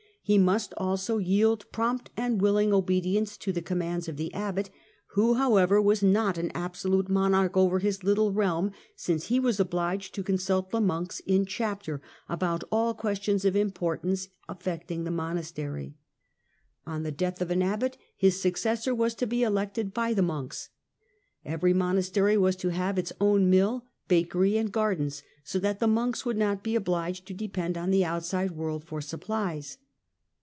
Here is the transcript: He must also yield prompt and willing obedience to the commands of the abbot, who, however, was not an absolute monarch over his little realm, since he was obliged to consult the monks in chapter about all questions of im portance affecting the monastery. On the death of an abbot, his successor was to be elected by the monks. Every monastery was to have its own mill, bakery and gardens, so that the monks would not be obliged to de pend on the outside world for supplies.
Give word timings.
He 0.23 0.37
must 0.37 0.73
also 0.77 1.17
yield 1.17 1.69
prompt 1.73 2.09
and 2.15 2.39
willing 2.39 2.71
obedience 2.73 3.35
to 3.37 3.51
the 3.51 3.61
commands 3.61 4.07
of 4.07 4.15
the 4.15 4.33
abbot, 4.33 4.69
who, 5.07 5.33
however, 5.33 5.81
was 5.81 6.01
not 6.01 6.37
an 6.37 6.51
absolute 6.55 7.09
monarch 7.09 7.57
over 7.57 7.79
his 7.79 8.03
little 8.05 8.31
realm, 8.31 8.71
since 8.95 9.25
he 9.25 9.41
was 9.41 9.59
obliged 9.59 10.15
to 10.15 10.23
consult 10.23 10.69
the 10.69 10.79
monks 10.79 11.19
in 11.25 11.45
chapter 11.45 12.01
about 12.29 12.63
all 12.71 12.93
questions 12.93 13.43
of 13.43 13.57
im 13.57 13.71
portance 13.71 14.29
affecting 14.47 15.03
the 15.03 15.11
monastery. 15.11 15.95
On 16.87 17.03
the 17.03 17.11
death 17.11 17.41
of 17.41 17.51
an 17.51 17.63
abbot, 17.63 17.97
his 18.15 18.39
successor 18.41 18.95
was 18.95 19.13
to 19.15 19.27
be 19.27 19.43
elected 19.43 19.93
by 19.93 20.13
the 20.13 20.21
monks. 20.21 20.69
Every 21.43 21.73
monastery 21.73 22.37
was 22.37 22.55
to 22.57 22.69
have 22.69 22.97
its 22.97 23.11
own 23.19 23.49
mill, 23.49 23.87
bakery 24.07 24.55
and 24.57 24.71
gardens, 24.71 25.23
so 25.43 25.59
that 25.59 25.79
the 25.79 25.87
monks 25.87 26.23
would 26.25 26.37
not 26.37 26.63
be 26.63 26.75
obliged 26.77 27.25
to 27.25 27.33
de 27.33 27.49
pend 27.49 27.77
on 27.77 27.89
the 27.91 28.05
outside 28.05 28.51
world 28.51 28.85
for 28.85 29.01
supplies. 29.01 29.77